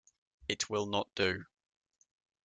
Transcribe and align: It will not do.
It 0.47 0.67
will 0.67 0.87
not 0.87 1.13
do. 1.13 1.45